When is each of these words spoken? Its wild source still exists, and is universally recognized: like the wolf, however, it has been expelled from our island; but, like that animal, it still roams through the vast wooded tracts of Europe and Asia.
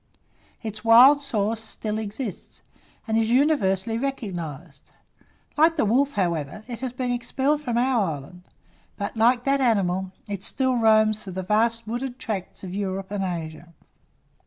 Its 0.63 0.83
wild 0.83 1.21
source 1.21 1.61
still 1.63 1.99
exists, 1.99 2.63
and 3.07 3.19
is 3.19 3.29
universally 3.29 3.99
recognized: 3.99 4.89
like 5.57 5.77
the 5.77 5.85
wolf, 5.85 6.13
however, 6.13 6.63
it 6.67 6.79
has 6.79 6.91
been 6.91 7.11
expelled 7.11 7.61
from 7.61 7.77
our 7.77 8.13
island; 8.15 8.41
but, 8.97 9.15
like 9.15 9.43
that 9.43 9.61
animal, 9.61 10.11
it 10.27 10.43
still 10.43 10.75
roams 10.79 11.21
through 11.21 11.33
the 11.33 11.43
vast 11.43 11.85
wooded 11.85 12.17
tracts 12.17 12.63
of 12.63 12.73
Europe 12.73 13.11
and 13.11 13.23
Asia. 13.23 13.75